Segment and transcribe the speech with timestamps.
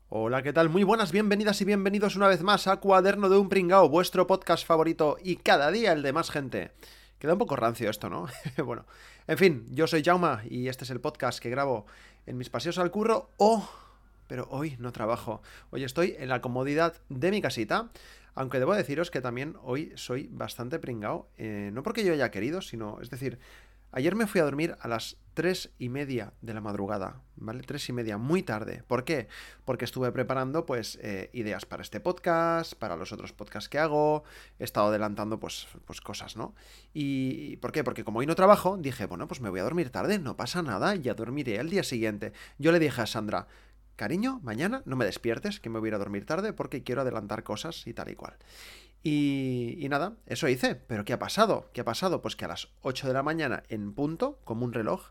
[0.08, 0.70] Hola, ¿qué tal?
[0.70, 4.66] Muy buenas, bienvenidas y bienvenidos una vez más a Cuaderno de un Pringao, vuestro podcast
[4.66, 6.72] favorito y cada día el de más gente.
[7.22, 8.28] Queda un poco rancio esto, ¿no?
[8.66, 8.84] bueno,
[9.28, 11.86] en fin, yo soy Jauma y este es el podcast que grabo
[12.26, 13.70] en mis paseos al curro o...
[14.26, 15.44] pero hoy no trabajo.
[15.70, 17.92] Hoy estoy en la comodidad de mi casita.
[18.34, 21.28] Aunque debo deciros que también hoy soy bastante pringao.
[21.38, 23.38] Eh, no porque yo haya querido, sino, es decir,
[23.94, 27.62] Ayer me fui a dormir a las tres y media de la madrugada, ¿vale?
[27.62, 28.84] Tres y media, muy tarde.
[28.88, 29.28] ¿Por qué?
[29.66, 34.24] Porque estuve preparando, pues, eh, ideas para este podcast, para los otros podcasts que hago,
[34.60, 36.56] he estado adelantando, pues, pues cosas, ¿no?
[36.94, 37.84] ¿Y por qué?
[37.84, 40.62] Porque como hoy no trabajo, dije, bueno, pues me voy a dormir tarde, no pasa
[40.62, 42.32] nada, ya dormiré el día siguiente.
[42.60, 43.48] Yo le dije a Sandra,
[43.98, 47.02] cariño, mañana no me despiertes, que me voy a ir a dormir tarde porque quiero
[47.02, 48.38] adelantar cosas y tal y cual.
[49.04, 50.76] Y, nada, eso hice.
[50.76, 51.70] Pero ¿qué ha pasado?
[51.74, 52.22] ¿Qué ha pasado?
[52.22, 55.10] Pues que a las 8 de la mañana, en punto, como un reloj,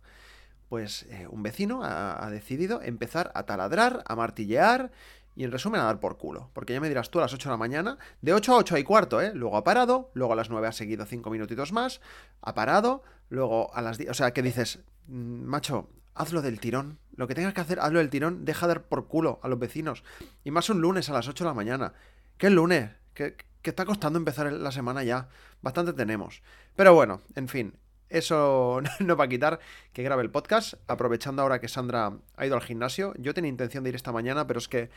[0.69, 4.93] pues eh, un vecino ha, decidido empezar a taladrar, a martillear
[5.35, 6.51] y en resumen a dar por culo.
[6.53, 8.79] Porque ya me dirás tú a las 8 de la mañana, de 8 a 8
[8.79, 9.33] y cuarto, ¿eh?
[9.35, 12.01] Luego ha parado, luego a las 9 ha seguido 5 minutitos más,
[12.43, 14.11] ha parado, luego a las 10...
[14.11, 17.01] O sea, que dices, mm, macho, hazlo del tirón.
[17.17, 19.59] Lo que tengas que hacer, hazlo del tirón, deja de dar por culo a los
[19.59, 20.05] vecinos.
[20.45, 21.95] Y más un lunes a las 8 de la mañana.
[22.39, 22.91] ¿Qué lunes?
[23.15, 25.28] ¿Qué, que está costando empezar la semana ya.
[25.62, 26.42] Bastante tenemos.
[26.77, 27.75] Pero bueno, en fin,
[28.08, 29.61] eso no va a quitar
[29.92, 33.14] que grabe el podcast, aprovechando ahora que Sandra ha ido al gimnasio.
[33.19, 34.91] Yo tenía intención de ir esta mañana, pero es que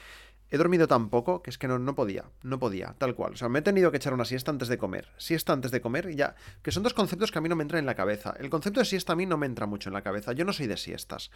[0.53, 3.33] he dormido tan poco que es que no, no podía, no podía, tal cual.
[3.33, 5.07] O sea, me he tenido que echar una siesta antes de comer.
[5.17, 7.79] Siesta antes de comer ya, que son dos conceptos que a mí no me entran
[7.79, 8.35] en la cabeza.
[8.39, 10.31] El concepto de siesta a mí no me entra mucho en la cabeza.
[10.33, 11.31] Yo no soy de siestas,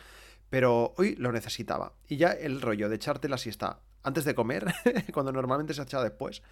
[0.52, 1.94] pero hoy lo necesitaba.
[2.08, 4.72] Y ya el rollo de echarte la siesta antes de comer,
[5.14, 6.44] cuando normalmente se ha echado después.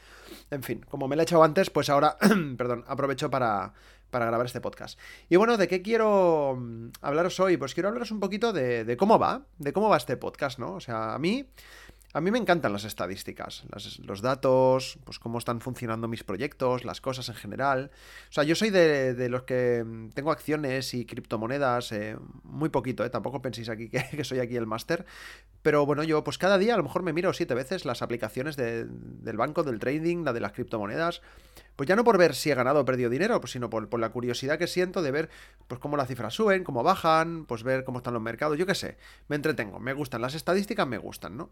[0.49, 2.17] En fin, como me la he echado antes, pues ahora,
[2.57, 3.73] perdón, aprovecho para,
[4.09, 4.99] para grabar este podcast.
[5.29, 7.57] Y bueno, ¿de qué quiero mm, hablaros hoy?
[7.57, 10.73] Pues quiero hablaros un poquito de, de cómo va, de cómo va este podcast, ¿no?
[10.73, 11.47] O sea, a mí...
[12.15, 13.65] A mí me encantan las estadísticas,
[14.05, 17.91] los datos, pues cómo están funcionando mis proyectos, las cosas en general.
[18.29, 23.03] O sea, yo soy de, los que mm, tengo acciones y criptomonedas, eh, muy poquito,
[23.03, 25.05] eh, tampoco penséis aquí que, soy aquí el máster.
[25.61, 28.55] Pero bueno, yo pues cada día a lo mejor me miro siete veces las aplicaciones
[28.55, 31.21] del banco, del trading, la de las criptomonedas.
[31.75, 33.99] Pues ya no por ver si he ganado o perdido dinero, pues sino por, por,
[33.99, 35.29] la curiosidad que siento de ver
[35.67, 38.75] pues cómo las cifras suben, cómo bajan, pues ver cómo están los mercados, yo qué
[38.75, 38.95] sé.
[39.27, 41.51] Me entretengo, me gustan las estadísticas, me gustan, ¿no?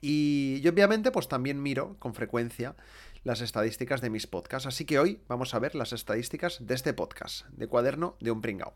[0.00, 2.76] Y yo obviamente pues también miro con frecuencia
[3.24, 6.94] las estadísticas de mis podcasts, así que hoy vamos a ver las estadísticas de este
[6.94, 8.74] podcast, de cuaderno de un pringao.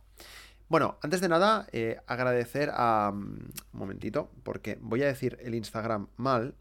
[0.68, 3.12] Bueno, antes de nada, eh, agradecer a...
[3.12, 6.54] Mm, un momentito, porque voy a decir el Instagram mal,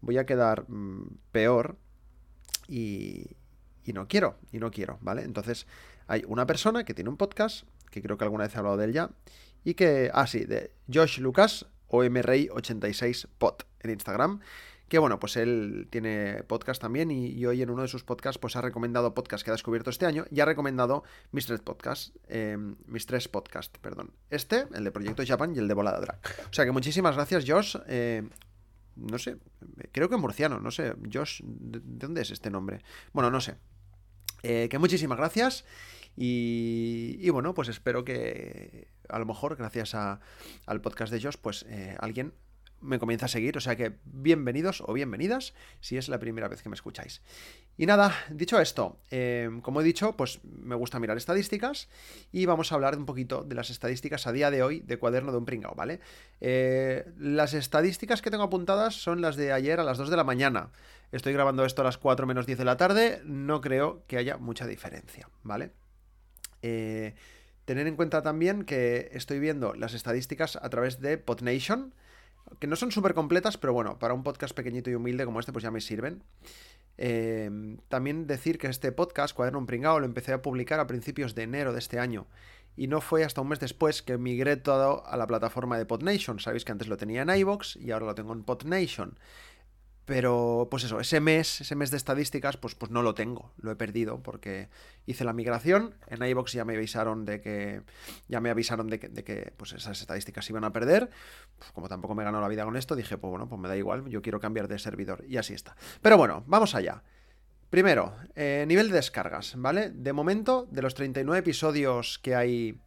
[0.00, 1.76] voy a quedar mm, peor
[2.68, 3.36] y,
[3.84, 5.22] y no quiero, y no quiero, ¿vale?
[5.22, 5.66] Entonces,
[6.06, 8.84] hay una persona que tiene un podcast, que creo que alguna vez he hablado de
[8.86, 9.10] él ya,
[9.64, 14.40] y que, ah, sí, de Josh Lucas, OMRI86pod en Instagram.
[14.88, 18.54] Que bueno, pues él tiene podcast también y, hoy en uno de sus podcasts pues
[18.54, 22.76] ha recomendado podcast que ha descubierto este año y ha recomendado mis tres podcasts, em,
[22.86, 24.12] mis tres podcasts, perdón.
[24.28, 26.20] Este, el de Proyecto Japan y el de Volada Drag.
[26.50, 27.76] O sea que muchísimas gracias Josh.
[27.88, 28.28] Eh,
[28.96, 29.38] no sé,
[29.90, 32.82] creo que murciano, no sé, Josh, ¿de dónde es este nombre?
[33.12, 33.56] Bueno, no sé.
[34.42, 35.64] Eh, que muchísimas gracias
[36.16, 41.96] y, bueno, pues espero que a lo mejor gracias al podcast de Josh, pues eh,
[41.98, 42.32] alguien
[42.84, 43.56] me comienza a seguir.
[43.56, 47.22] O sea que bienvenidos o bienvenidas si es la primera vez que me escucháis.
[47.76, 51.88] Y nada, dicho esto, eh, como he dicho, pues me gusta mirar estadísticas
[52.30, 55.32] y vamos a hablar un poquito de las estadísticas a día de hoy de cuaderno
[55.32, 55.98] de un pringao, ¿vale?
[56.40, 60.24] Eh, las estadísticas que tengo apuntadas son las de ayer a las 2 de la
[60.24, 60.70] mañana.
[61.10, 64.36] Estoy grabando esto a las 4 menos 10 de la tarde, no creo que haya
[64.36, 65.72] mucha diferencia, ¿vale?
[66.66, 67.14] Eh,
[67.66, 71.92] tener en cuenta también que estoy viendo las estadísticas a través de PodNation,
[72.58, 75.52] que no son súper completas, pero bueno, para un podcast pequeñito y humilde como este,
[75.52, 76.22] pues ya me sirven.
[76.96, 81.34] Eh, también decir que este podcast, Cuaderno un Pringao, lo empecé a publicar a principios
[81.34, 82.26] de enero de este año.
[82.76, 86.40] Y no fue hasta un mes después que migré todo a la plataforma de PodNation.
[86.40, 89.18] Sabéis que antes lo tenía en iVoox y ahora lo tengo en PodNation.
[90.06, 93.70] Pero, pues eso, ese mes, ese mes de estadísticas, pues, pues no lo tengo, lo
[93.70, 94.68] he perdido porque
[95.06, 95.94] hice la migración.
[96.08, 97.82] En iBox ya me avisaron de que.
[98.28, 101.08] Ya me avisaron de que, de que pues esas estadísticas iban a perder.
[101.58, 103.76] Pues como tampoco me ganó la vida con esto, dije, pues bueno, pues me da
[103.76, 105.24] igual, yo quiero cambiar de servidor.
[105.26, 105.74] Y así está.
[106.02, 107.02] Pero bueno, vamos allá.
[107.70, 109.90] Primero, eh, nivel de descargas, ¿vale?
[109.90, 112.78] De momento, de los 39 episodios que hay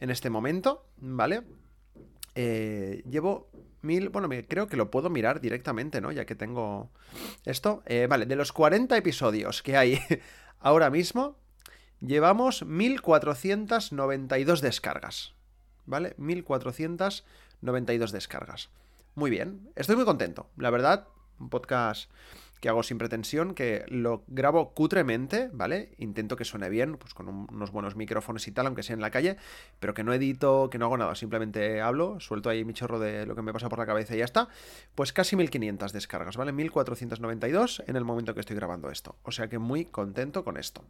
[0.00, 1.42] en este momento, ¿vale?
[2.34, 3.50] Eh, llevo
[3.82, 6.12] mil, bueno, creo que lo puedo mirar directamente, ¿no?
[6.12, 6.90] Ya que tengo
[7.44, 7.82] esto.
[7.86, 10.00] Eh, vale, de los 40 episodios que hay
[10.60, 11.36] ahora mismo,
[12.00, 15.34] llevamos 1492 descargas,
[15.86, 16.14] ¿vale?
[16.18, 18.70] 1492 descargas.
[19.14, 21.08] Muy bien, estoy muy contento, la verdad,
[21.40, 22.10] un podcast
[22.60, 25.92] que hago sin pretensión, que lo grabo cutremente, ¿vale?
[25.98, 29.10] Intento que suene bien, pues con unos buenos micrófonos y tal, aunque sea en la
[29.10, 29.36] calle,
[29.80, 33.26] pero que no edito, que no hago nada, simplemente hablo, suelto ahí mi chorro de
[33.26, 34.48] lo que me pasa por la cabeza y ya está.
[34.94, 36.52] Pues casi 1500 descargas, ¿vale?
[36.52, 39.16] 1492 en el momento que estoy grabando esto.
[39.22, 40.84] O sea que muy contento con esto.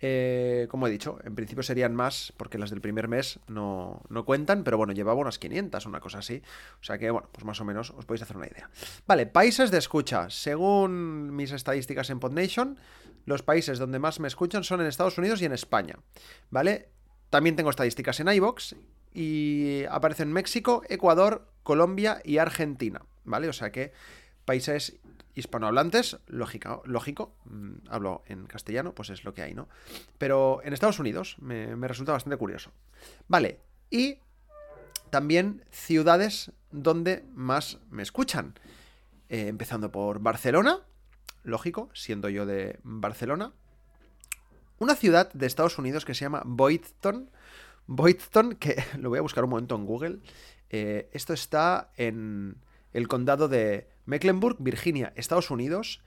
[0.00, 4.64] Eh, como he dicho, en principio serían más porque las del primer mes no, cuentan,
[4.64, 6.42] pero bueno, llevaba unas 500, una cosa así.
[6.80, 8.68] O sea que, bueno, pues más o menos os podéis hacer una idea.
[9.06, 10.28] Vale, países de escucha.
[10.30, 12.78] Según mis estadísticas en PodNation,
[13.24, 15.98] los países donde más me escuchan son en Estados Unidos y en España.
[16.50, 16.88] ¿Vale?
[17.30, 18.76] También tengo estadísticas en iBox
[19.12, 23.02] y aparecen México, Ecuador, Colombia y Argentina.
[23.24, 23.48] ¿Vale?
[23.48, 23.92] O sea que
[24.44, 24.98] países
[25.34, 29.68] hispanohablantes, lógico, mm, hablo en castellano, pues es lo que hay, ¿no?
[30.18, 32.72] Pero en Estados Unidos me, resulta bastante curioso.
[33.28, 33.60] Vale,
[33.90, 34.18] y
[35.10, 38.54] también ciudades donde más me escuchan.
[39.28, 40.80] Eh, empezando por Barcelona,
[41.42, 43.52] lógico, siendo yo de Barcelona.
[44.78, 47.30] Una ciudad de Estados Unidos que se llama Boydton.
[47.86, 50.18] Boydton, que lo voy a buscar un momento en Google.
[50.70, 52.56] Eh, esto está en
[52.94, 56.00] el condado de Mecklenburg, Virginia, Estados Unidos.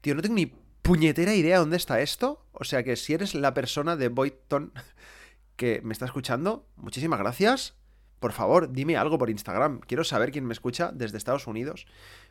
[0.00, 0.52] Tío, no tengo ni
[0.82, 2.44] puñetera idea dónde está esto.
[2.52, 4.72] O sea que si eres la persona de Boydton
[5.56, 7.76] que me está escuchando, muchísimas gracias.
[8.18, 9.80] Por favor, dime algo por Instagram.
[9.80, 11.86] Quiero saber quién me escucha desde Estados Unidos.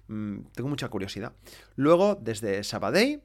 [0.08, 1.34] Mm, tengo mucha curiosidad.
[1.76, 3.22] Luego, desde Sabadell,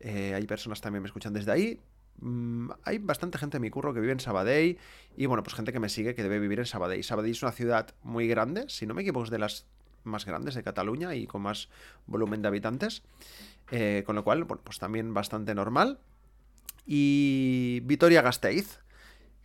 [0.00, 1.80] eh, hay personas también me escuchan desde ahí.
[2.20, 4.78] Mm, hay bastante gente en mi curro que vive en Sabadell
[5.16, 7.02] y bueno, pues gente que me sigue que debe vivir en Sabadell.
[7.02, 9.66] Sabadell es una ciudad muy grande, si no me equivoco es de las
[10.04, 11.68] más grandes de Cataluña y con más
[12.06, 13.02] volumen de habitantes.
[13.70, 15.98] Eh, con lo cual, bueno, pues también bastante normal.
[16.86, 18.80] Y Vitoria Gasteiz,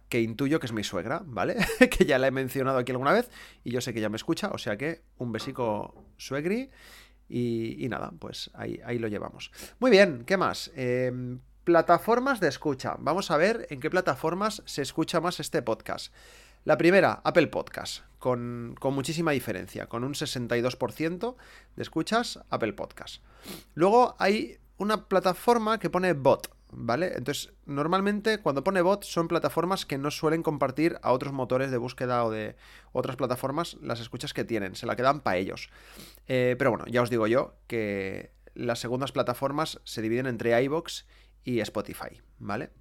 [0.09, 1.56] que intuyo que es mi suegra, ¿vale?
[1.97, 3.29] que ya la he mencionado aquí alguna vez
[3.63, 6.69] y yo sé que ya me escucha, o sea que un besico suegri
[7.29, 9.51] y, nada, pues ahí, ahí, lo llevamos.
[9.79, 10.71] Muy bien, ¿qué más?
[10.75, 12.95] Em, plataformas de escucha.
[12.97, 16.11] Vamos a ver en qué plataformas se escucha más este podcast.
[16.65, 21.35] La primera, Apple Podcast, con, muchísima diferencia, con un 62%
[21.75, 23.23] de escuchas Apple Podcast.
[23.75, 27.13] Luego hay una plataforma que pone bot, ¿vale?
[27.15, 31.77] Entonces, normalmente cuando pone bot son plataformas que no suelen compartir a otros motores de
[31.77, 32.57] búsqueda o de
[32.91, 35.69] otras plataformas las escuchas que tienen, se la quedan para ellos.
[36.27, 41.07] Eh, pero bueno, ya os digo yo que las segundas plataformas se dividen entre iBox
[41.45, 42.71] y Spotify, ¿vale?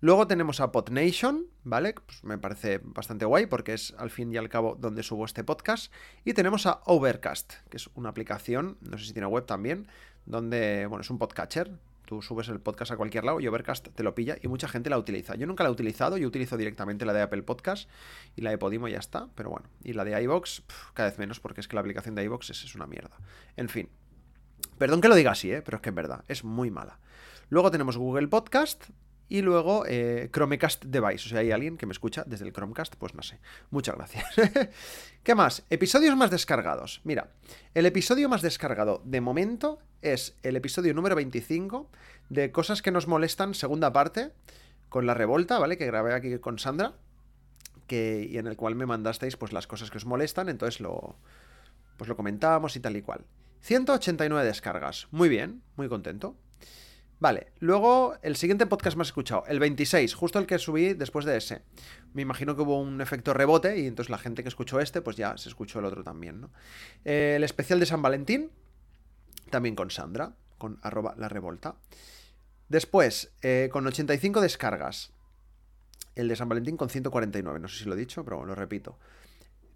[0.00, 1.94] Luego tenemos a PodNation, ¿vale?
[1.94, 5.42] Pues me parece bastante guay porque es al fin y al cabo donde subo este
[5.42, 5.90] podcast.
[6.24, 9.88] Y tenemos a Overcast, que es una aplicación, no sé si tiene web también,
[10.26, 11.72] donde, bueno, es un podcatcher.
[12.04, 14.90] Tú subes el podcast a cualquier lado y Overcast te lo pilla y mucha gente
[14.90, 15.34] la utiliza.
[15.34, 17.88] Yo nunca la he utilizado, yo utilizo directamente la de Apple Podcast
[18.36, 19.66] y la de Podimo ya está, pero bueno.
[19.82, 22.64] Y la de iVox, cada vez menos porque es que la aplicación de iVox es,
[22.64, 23.16] es una mierda.
[23.56, 23.88] En fin.
[24.78, 25.62] Perdón que lo diga así, ¿eh?
[25.62, 26.98] pero es que en verdad es muy mala.
[27.48, 28.90] Luego tenemos Google Podcast,
[29.28, 32.94] y luego eh, Chromecast Device, o sea, hay alguien que me escucha desde el Chromecast,
[32.96, 33.38] pues no sé.
[33.70, 34.24] Muchas gracias.
[35.22, 35.64] ¿Qué más?
[35.70, 37.00] Episodios más descargados.
[37.04, 37.30] Mira,
[37.74, 41.90] el episodio más descargado de momento es el episodio número 25
[42.28, 44.32] de Cosas que nos molestan, segunda parte,
[44.88, 45.76] con la revolta, ¿vale?
[45.76, 46.94] Que grabé aquí con Sandra,
[47.88, 51.16] que, y en el cual me mandasteis pues las cosas que os molestan, entonces lo,
[51.96, 53.24] pues lo comentábamos y tal y cual.
[53.60, 55.08] 189 descargas.
[55.10, 56.36] Muy bien, muy contento.
[57.18, 61.38] Vale, luego el siguiente podcast más escuchado, el 26, justo el que subí después de
[61.38, 61.62] ese.
[62.12, 65.16] Me imagino que hubo un efecto rebote y entonces la gente que escuchó este, pues
[65.16, 66.50] ya se escuchó el otro también, ¿no?
[67.04, 68.50] el especial de San Valentín,
[69.48, 71.76] también con Sandra, con arroba la revolta.
[72.68, 75.12] Después, eh, con 85 descargas.
[76.14, 78.98] El de San Valentín con 149, no sé si lo he dicho, pero lo repito.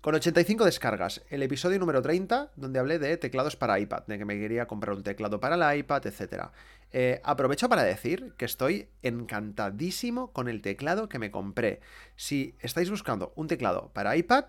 [0.01, 4.25] Con 85 descargas, el episodio número 30, donde hablé de teclados para iPad, de que
[4.25, 6.45] me quería comprar un teclado para el iPad, etc.
[6.91, 11.81] Eh, aprovecho para decir que estoy encantadísimo con el teclado que me compré.
[12.17, 14.45] Si estáis buscando un teclado para iPad,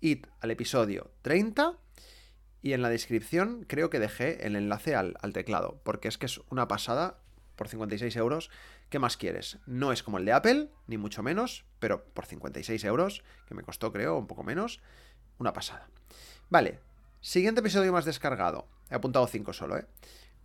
[0.00, 1.76] id al episodio 30
[2.62, 6.24] y en la descripción creo que dejé el enlace al, al teclado, porque es que
[6.24, 7.18] es una pasada
[7.56, 8.50] por 56 euros
[8.88, 9.58] ¿Qué más quieres?
[9.66, 13.62] No es como el de Apple, ni mucho menos, pero por 56 euros, que me
[13.62, 14.80] costó creo un poco menos,
[15.38, 15.88] una pasada.
[16.50, 16.80] Vale,
[17.20, 18.68] siguiente episodio más descargado.
[18.90, 19.86] He apuntado 5 solo, ¿eh?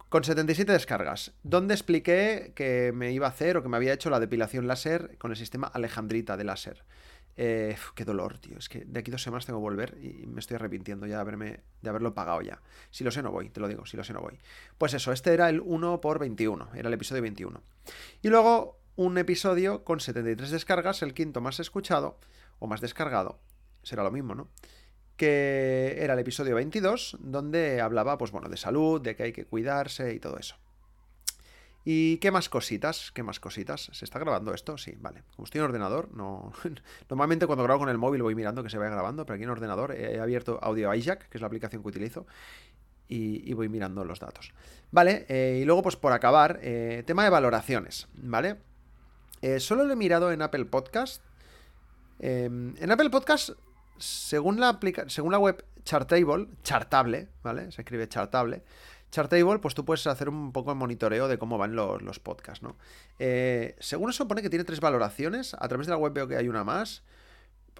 [0.09, 4.09] con 77 descargas, donde expliqué que me iba a hacer o que me había hecho
[4.09, 6.83] la depilación láser con el sistema Alejandrita de láser.
[7.41, 8.57] Eh, qué dolor, tío.
[8.57, 11.21] Es que de aquí dos semanas tengo que volver y me estoy arrepintiendo ya de,
[11.21, 12.61] haberme, de haberlo pagado ya.
[12.91, 14.37] Si lo sé, no voy, te lo digo, si lo sé, no voy.
[14.77, 17.63] Pues eso, este era el 1 por 21, era el episodio 21.
[18.23, 22.19] Y luego un episodio con 73 descargas, el quinto más escuchado,
[22.59, 23.39] o más descargado,
[23.83, 24.49] será lo mismo, ¿no?
[25.15, 29.45] Que era el episodio 22, donde hablaba, pues bueno, de salud, de que hay que
[29.45, 30.57] cuidarse y todo eso.
[31.85, 33.11] ¿Y qué más cositas?
[33.11, 33.89] ¿Qué más cositas?
[33.93, 34.77] ¿Se está grabando esto?
[34.77, 35.23] Sí, vale.
[35.35, 36.51] Como estoy en ordenador, no.
[37.09, 39.49] Normalmente cuando grabo con el móvil voy mirando que se vaya grabando, pero aquí en
[39.49, 42.25] ordenador he abierto Audio iJack, que es la aplicación que utilizo,
[43.07, 44.53] y, voy mirando los datos.
[44.91, 48.57] Vale, eh, y luego, pues por acabar, eh, tema de valoraciones, ¿vale?
[49.41, 51.23] Eh, solo lo he mirado en Apple Podcast.
[52.19, 53.51] Em, en Apple Podcast,
[53.97, 57.71] según la, según la web Chartable, Chartable, ¿vale?
[57.71, 58.61] Se escribe Chartable
[59.11, 62.75] Chartable, pues tú puedes hacer un poco de monitoreo de cómo van los, podcasts, ¿no?
[63.17, 66.37] Eh, según eso pone que tiene tres valoraciones, a través de la web veo que
[66.37, 67.03] hay una más.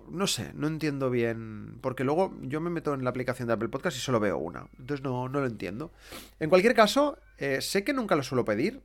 [0.09, 3.69] No sé, no entiendo bien, porque luego yo me meto en la aplicación de Apple
[3.69, 5.91] Podcast y solo veo una, entonces no, no lo entiendo.
[6.39, 8.81] En cualquier caso, eh, sé que nunca lo suelo pedir,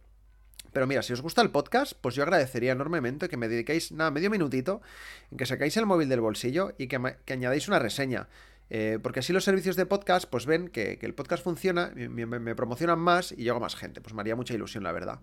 [0.74, 4.10] pero mira, si os gusta el podcast, pues yo agradecería enormemente que me dediquéis, nada,
[4.10, 4.82] medio minutito,
[5.30, 8.28] en que sacáis el móvil del bolsillo y que, que añadáis una reseña.
[8.70, 12.98] Eh, porque así los servicios de podcast pues ven que, el podcast funciona, me, promocionan
[12.98, 14.00] más y llego a más gente.
[14.00, 15.20] Pues me haría mucha ilusión, la verdad.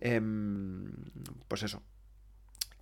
[0.00, 0.90] Em,
[1.48, 1.82] pues eso.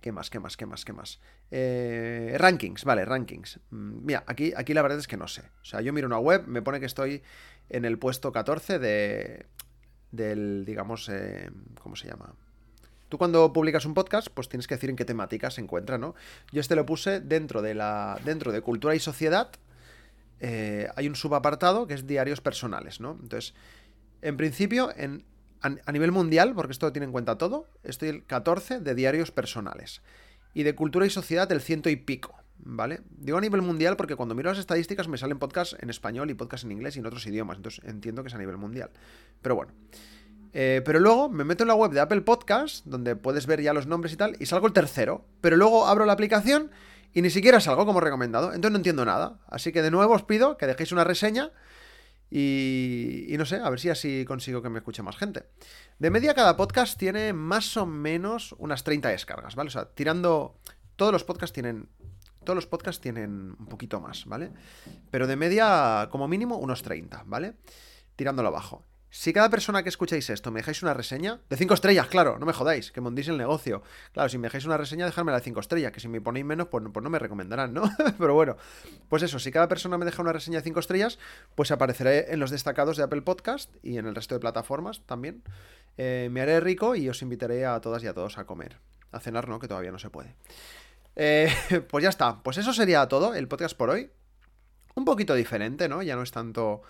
[0.01, 0.29] ¿Qué más?
[0.29, 0.55] ¿Qué más?
[0.55, 0.85] ¿Qué más?
[0.85, 1.19] ¿Qué más?
[1.51, 3.59] Eh, rankings, vale, rankings.
[3.71, 5.41] Mm, mira, aquí, aquí la verdad es que no sé.
[5.61, 7.21] O sea, yo miro una web, me pone que estoy
[7.69, 9.45] en el puesto 14 de.
[10.11, 11.49] del, digamos, eh,
[11.81, 12.33] ¿cómo se llama?
[13.09, 16.15] Tú cuando publicas un podcast, pues tienes que decir en qué temática se encuentra, ¿no?
[16.51, 18.17] Yo este lo puse dentro de la.
[18.23, 19.51] dentro de cultura y sociedad
[20.39, 23.17] eh, hay un subapartado que es diarios personales, ¿no?
[23.21, 23.53] Entonces,
[24.21, 25.25] en principio, en,
[25.61, 30.01] a, nivel mundial, porque esto tiene en cuenta todo, estoy el 14 de diarios personales.
[30.53, 33.01] Y de cultura y sociedad el ciento y pico, ¿vale?
[33.09, 36.33] Digo a nivel mundial porque cuando miro las estadísticas me salen podcasts en español y
[36.33, 38.89] podcasts en inglés y en otros idiomas, entonces entiendo que es a nivel mundial.
[39.41, 39.73] Pero bueno.
[40.51, 43.71] Eh, pero luego me meto en la web de Apple Podcast, donde puedes ver ya
[43.71, 45.23] los nombres y tal, y salgo el tercero.
[45.41, 46.71] Pero luego abro la aplicación
[47.13, 48.47] y ni siquiera salgo como recomendado.
[48.47, 49.39] Entonces no entiendo nada.
[49.47, 51.51] Así que de nuevo os pido que dejéis una reseña
[52.29, 55.45] y, y, no sé, a ver si así consigo que me escuche más gente.
[55.97, 59.69] De media cada podcast tiene más o menos unas 30 descargas, ¿vale?
[59.69, 60.59] O sea, tirando...
[60.95, 61.89] Todos los podcasts tienen...
[62.43, 64.51] Todos los podcasts tienen un poquito más, ¿vale?
[65.11, 67.55] Pero de media, como mínimo, unos 30, ¿vale?
[68.15, 68.85] Tirándolo abajo.
[69.11, 72.45] Si cada persona que escucháis esto me dejáis una reseña, de 5 estrellas, claro, no
[72.45, 73.81] me jodáis, que mondéis el negocio.
[74.13, 76.45] Claro, si me dejáis una reseña, dejadme la de 5 estrellas, que si me ponéis
[76.45, 77.89] menos, pues, pues no me recomendarán, ¿no?
[78.19, 78.57] Pero bueno,
[79.07, 81.17] pues eso, si cada persona me deja una reseña de 5 estrellas,
[81.55, 85.41] pues apareceré en los destacados de Apple Podcast y en el resto de plataformas también.
[85.97, 88.77] Eh, me haré rico y os invitaré a todas y a todos a comer.
[89.11, 89.59] A cenar, ¿no?
[89.59, 90.35] Que todavía no se puede.
[91.15, 91.51] Eh,
[91.89, 94.11] pues ya está, pues eso sería todo, el podcast por hoy.
[94.93, 96.03] Un poquito diferente, ¿no?
[96.03, 96.83] Ya no es tanto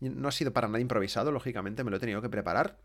[0.00, 2.78] no ha sido para nada improvisado, lógicamente, me lo he tenido que preparar.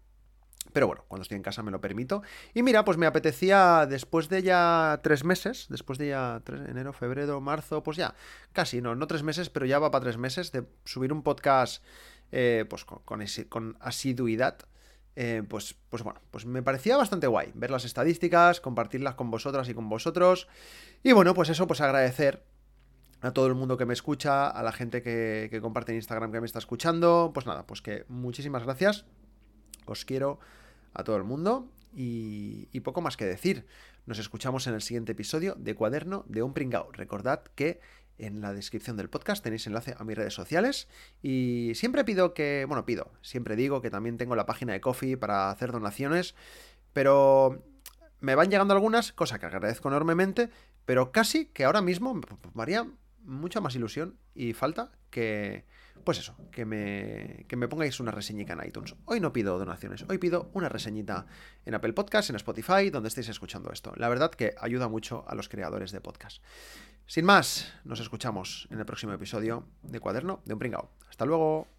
[0.73, 2.21] Pero bueno, cuando estoy en casa me lo permito.
[2.53, 7.41] Y mira, pues me apetecía, después de ya tres meses, después de ya enero, febrero,
[7.41, 8.13] marzo, pues ya,
[8.53, 11.83] casi, no, no tres meses, pero ya va para tres meses de subir un podcast
[12.31, 14.57] eh, pues con, con, asiduidad.
[15.15, 19.67] Eh, pues, pues bueno, pues me parecía bastante guay ver las estadísticas, compartirlas con vosotras
[19.69, 20.47] y con vosotros.
[21.03, 22.43] Y bueno, pues eso, pues agradecer
[23.21, 26.39] a todo el mundo que me escucha, a la gente que, comparte en Instagram que
[26.39, 27.31] me está escuchando.
[27.33, 29.05] Pues nada, pues que muchísimas gracias.
[29.85, 30.39] Os quiero
[30.93, 33.65] a todo el mundo y, poco más que decir.
[34.05, 36.91] Nos escuchamos en el siguiente episodio de Cuaderno de un Pringao.
[36.91, 37.79] Recordad que
[38.17, 40.87] en la descripción del podcast tenéis enlace a mis redes sociales
[41.21, 45.15] y siempre pido que, bueno, pido, siempre digo que también tengo la página de Coffee
[45.15, 46.35] para hacer donaciones,
[46.91, 47.63] pero
[48.19, 50.49] me van llegando algunas, cosa que agradezco enormemente,
[50.85, 52.19] pero casi que ahora mismo
[52.53, 52.87] María
[53.29, 55.65] mucha más ilusión y falta que,
[56.03, 58.95] pues eso, que me, que me pongáis una reseñita en iTunes.
[59.05, 61.25] Hoy no pido donaciones, hoy pido una reseñita
[61.65, 63.93] en Apple Podcast, en Spotify, donde estéis escuchando esto.
[63.95, 66.43] La verdad que ayuda mucho a los creadores de podcast.
[67.05, 70.91] Sin más, nos escuchamos en el próximo episodio de Cuaderno de un Pringao.
[71.09, 71.78] Hasta luego.